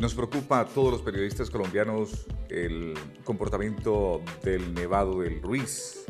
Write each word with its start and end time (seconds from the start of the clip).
Nos 0.00 0.14
preocupa 0.14 0.60
a 0.60 0.64
todos 0.64 0.92
los 0.92 1.02
periodistas 1.02 1.50
colombianos 1.50 2.26
el 2.48 2.94
comportamiento 3.22 4.22
del 4.42 4.72
Nevado 4.72 5.20
del 5.20 5.42
Ruiz. 5.42 6.06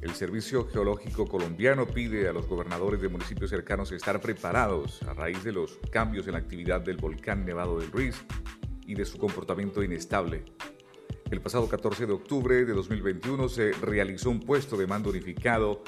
El 0.00 0.14
Servicio 0.14 0.68
Geológico 0.68 1.26
Colombiano 1.26 1.84
pide 1.84 2.28
a 2.28 2.32
los 2.32 2.46
gobernadores 2.46 3.00
de 3.00 3.08
municipios 3.08 3.50
cercanos 3.50 3.90
estar 3.90 4.20
preparados 4.20 5.02
a 5.02 5.14
raíz 5.14 5.42
de 5.42 5.50
los 5.50 5.80
cambios 5.90 6.28
en 6.28 6.34
la 6.34 6.38
actividad 6.38 6.80
del 6.80 6.98
volcán 6.98 7.44
Nevado 7.44 7.80
del 7.80 7.90
Ruiz 7.90 8.24
y 8.86 8.94
de 8.94 9.04
su 9.04 9.18
comportamiento 9.18 9.82
inestable. 9.82 10.44
El 11.28 11.40
pasado 11.40 11.68
14 11.68 12.06
de 12.06 12.12
octubre 12.12 12.64
de 12.64 12.72
2021 12.72 13.48
se 13.48 13.72
realizó 13.72 14.30
un 14.30 14.38
puesto 14.38 14.76
de 14.76 14.86
mando 14.86 15.10
unificado 15.10 15.82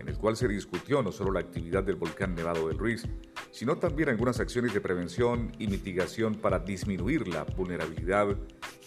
en 0.00 0.08
el 0.08 0.18
cual 0.18 0.36
se 0.36 0.48
discutió 0.48 1.04
no 1.04 1.12
solo 1.12 1.30
la 1.30 1.40
actividad 1.40 1.84
del 1.84 1.94
volcán 1.94 2.34
Nevado 2.34 2.66
del 2.66 2.78
Ruiz, 2.78 3.06
sino 3.54 3.78
también 3.78 4.08
algunas 4.08 4.40
acciones 4.40 4.74
de 4.74 4.80
prevención 4.80 5.52
y 5.60 5.68
mitigación 5.68 6.34
para 6.34 6.58
disminuir 6.58 7.28
la 7.28 7.44
vulnerabilidad 7.44 8.36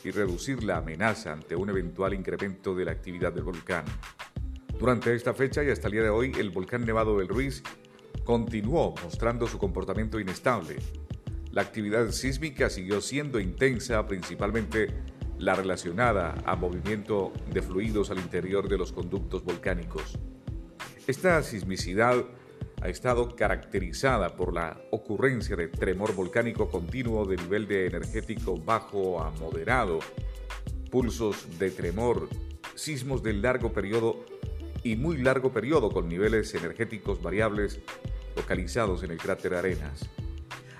y 0.03 0.11
reducir 0.11 0.61
la 0.61 0.79
amenaza 0.79 1.31
ante 1.31 1.55
un 1.55 1.69
eventual 1.69 2.13
incremento 2.13 2.75
de 2.75 2.83
la 2.83 2.91
actividad 2.91 3.31
del 3.31 3.45
volcán. 3.45 3.85
Durante 4.77 5.15
esta 5.15 5.33
fecha 5.33 5.63
y 5.63 5.69
hasta 5.69 5.87
el 5.87 5.93
día 5.93 6.03
de 6.03 6.09
hoy, 6.09 6.33
el 6.37 6.49
volcán 6.49 6.85
Nevado 6.85 7.17
del 7.17 7.29
Ruiz 7.29 7.63
continuó 8.25 8.93
mostrando 9.01 9.47
su 9.47 9.57
comportamiento 9.57 10.19
inestable. 10.19 10.75
La 11.51 11.61
actividad 11.61 12.11
sísmica 12.11 12.69
siguió 12.69 12.99
siendo 12.99 13.39
intensa, 13.39 14.05
principalmente 14.05 14.89
la 15.39 15.55
relacionada 15.55 16.35
a 16.45 16.57
movimiento 16.57 17.31
de 17.53 17.61
fluidos 17.61 18.11
al 18.11 18.17
interior 18.17 18.67
de 18.67 18.77
los 18.77 18.91
conductos 18.91 19.45
volcánicos. 19.45 20.19
Esta 21.07 21.41
sismicidad 21.41 22.25
ha 22.81 22.89
estado 22.89 23.35
caracterizada 23.35 24.35
por 24.35 24.53
la 24.53 24.79
ocurrencia 24.91 25.55
de 25.55 25.67
tremor 25.67 26.13
volcánico 26.13 26.69
continuo 26.69 27.25
de 27.25 27.37
nivel 27.37 27.67
de 27.67 27.87
energético 27.87 28.57
bajo 28.57 29.21
a 29.21 29.31
moderado, 29.31 29.99
pulsos 30.91 31.57
de 31.57 31.71
tremor, 31.71 32.29
sismos 32.75 33.23
de 33.23 33.33
largo 33.33 33.73
periodo 33.73 34.23
y 34.83 34.95
muy 34.95 35.17
largo 35.17 35.51
periodo 35.51 35.91
con 35.91 36.07
niveles 36.07 36.53
energéticos 36.53 37.21
variables 37.21 37.79
localizados 38.35 39.01
en 39.03 39.11
el 39.11 39.17
cráter 39.17 39.55
Arenas. 39.55 40.07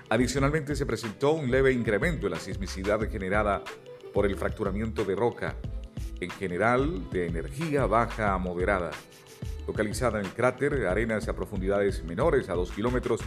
Adicionalmente 0.08 0.76
se 0.76 0.86
presentó 0.86 1.32
un 1.32 1.50
leve 1.50 1.72
incremento 1.72 2.26
en 2.26 2.32
la 2.32 2.40
sismicidad 2.40 3.00
generada 3.10 3.62
por 4.14 4.24
el 4.24 4.36
fracturamiento 4.36 5.04
de 5.04 5.16
roca, 5.16 5.56
en 6.20 6.30
general 6.30 7.10
de 7.10 7.26
energía 7.26 7.86
baja 7.86 8.32
a 8.32 8.38
moderada 8.38 8.92
localizada 9.68 10.18
en 10.18 10.24
el 10.24 10.32
cráter, 10.32 10.86
arenas 10.86 11.28
a 11.28 11.36
profundidades 11.36 12.02
menores 12.02 12.48
a 12.48 12.54
2 12.54 12.72
kilómetros 12.72 13.20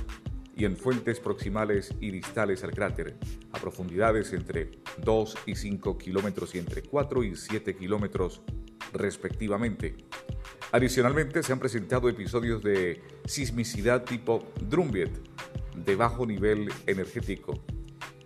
y 0.55 0.65
en 0.65 0.75
fuentes 0.75 1.19
proximales 1.19 1.93
y 2.01 2.09
distales 2.09 2.63
al 2.63 2.71
cráter, 2.71 3.15
a 3.51 3.59
profundidades 3.59 4.33
entre 4.33 4.71
2 4.97 5.37
y 5.45 5.55
5 5.55 5.99
kilómetros 5.99 6.55
y 6.55 6.57
entre 6.57 6.81
4 6.81 7.23
y 7.23 7.35
7 7.35 7.75
kilómetros 7.75 8.41
respectivamente. 8.91 9.95
Adicionalmente 10.71 11.43
se 11.43 11.53
han 11.53 11.59
presentado 11.59 12.09
episodios 12.09 12.63
de 12.63 13.03
sismicidad 13.25 14.03
tipo 14.03 14.51
Drumbiet, 14.67 15.11
de 15.75 15.95
bajo 15.95 16.25
nivel 16.25 16.69
energético. 16.87 17.53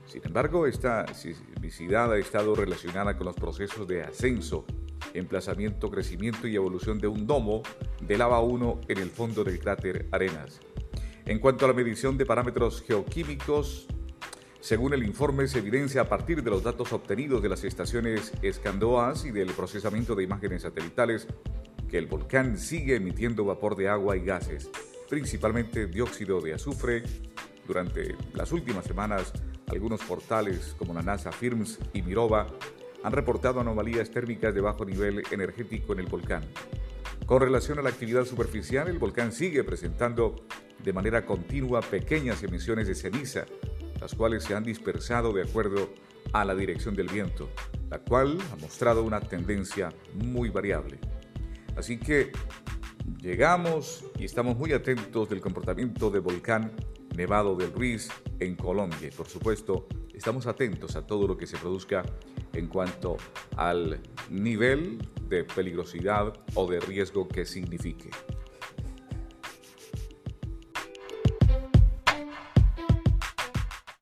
Sin 0.05 0.25
embargo, 0.25 0.67
esta 0.67 1.13
sismicidad 1.13 2.13
ha 2.13 2.17
estado 2.17 2.55
relacionada 2.55 3.17
con 3.17 3.25
los 3.25 3.35
procesos 3.35 3.85
de 3.89 4.03
ascenso 4.03 4.65
emplazamiento, 5.13 5.89
crecimiento 5.89 6.47
y 6.47 6.55
evolución 6.55 6.99
de 6.99 7.07
un 7.07 7.25
domo 7.27 7.63
de 8.01 8.17
lava 8.17 8.41
1 8.41 8.81
en 8.87 8.97
el 8.97 9.09
fondo 9.09 9.43
del 9.43 9.59
cráter 9.59 10.07
Arenas. 10.11 10.59
En 11.25 11.39
cuanto 11.39 11.65
a 11.65 11.67
la 11.69 11.73
medición 11.73 12.17
de 12.17 12.25
parámetros 12.25 12.81
geoquímicos, 12.81 13.87
según 14.59 14.93
el 14.93 15.03
informe, 15.03 15.47
se 15.47 15.59
evidencia 15.59 16.01
a 16.01 16.09
partir 16.09 16.43
de 16.43 16.49
los 16.49 16.63
datos 16.63 16.91
obtenidos 16.91 17.41
de 17.41 17.49
las 17.49 17.63
estaciones 17.63 18.33
Escandoas 18.41 19.25
y 19.25 19.31
del 19.31 19.51
procesamiento 19.51 20.15
de 20.15 20.23
imágenes 20.23 20.63
satelitales 20.63 21.27
que 21.87 21.99
el 21.99 22.07
volcán 22.07 22.57
sigue 22.57 22.95
emitiendo 22.95 23.45
vapor 23.45 23.75
de 23.75 23.89
agua 23.89 24.17
y 24.17 24.21
gases, 24.21 24.69
principalmente 25.09 25.85
dióxido 25.85 26.41
de 26.41 26.53
azufre. 26.53 27.03
Durante 27.67 28.15
las 28.33 28.51
últimas 28.51 28.85
semanas, 28.85 29.33
algunos 29.67 30.01
portales 30.01 30.75
como 30.77 30.93
la 30.93 31.01
NASA 31.01 31.31
Firms 31.31 31.79
y 31.93 32.01
Mirova 32.01 32.47
han 33.05 33.11
reportado 33.11 33.59
anomalías 33.59 34.09
térmicas 34.09 34.55
de 34.55 34.61
bajo 34.61 34.83
nivel 34.83 35.21
energético 35.29 35.93
en 35.93 35.99
el 35.99 36.07
volcán. 36.07 36.43
Con 37.27 37.39
relación 37.39 37.77
a 37.77 37.83
la 37.83 37.89
actividad 37.89 38.25
superficial, 38.25 38.87
el 38.87 38.97
volcán 38.97 39.31
sigue 39.31 39.63
presentando 39.63 40.35
de 40.83 40.91
manera 40.91 41.23
continua 41.23 41.81
pequeñas 41.81 42.41
emisiones 42.41 42.87
de 42.87 42.95
ceniza, 42.95 43.45
las 44.01 44.15
cuales 44.15 44.43
se 44.43 44.55
han 44.55 44.63
dispersado 44.63 45.33
de 45.33 45.43
acuerdo 45.43 45.93
a 46.33 46.43
la 46.45 46.55
dirección 46.55 46.95
del 46.95 47.07
viento, 47.07 47.47
la 47.91 47.99
cual 47.99 48.39
ha 48.51 48.55
mostrado 48.55 49.03
una 49.03 49.19
tendencia 49.21 49.93
muy 50.15 50.49
variable. 50.49 50.97
Así 51.77 51.99
que 51.99 52.31
llegamos 53.21 54.03
y 54.17 54.25
estamos 54.25 54.57
muy 54.57 54.73
atentos 54.73 55.29
del 55.29 55.41
comportamiento 55.41 56.09
del 56.09 56.21
volcán 56.21 56.71
Nevado 57.15 57.55
del 57.55 57.71
Ruiz 57.71 58.09
en 58.39 58.55
Colombia. 58.55 59.11
Por 59.15 59.27
supuesto, 59.27 59.87
estamos 60.15 60.47
atentos 60.47 60.95
a 60.95 61.05
todo 61.05 61.27
lo 61.27 61.37
que 61.37 61.45
se 61.45 61.57
produzca 61.57 62.03
en 62.55 62.67
cuanto 62.67 63.17
al 63.57 63.99
nivel 64.29 64.99
de 65.27 65.43
peligrosidad 65.43 66.33
o 66.53 66.67
de 66.67 66.79
riesgo 66.79 67.27
que 67.27 67.45
signifique. 67.45 68.09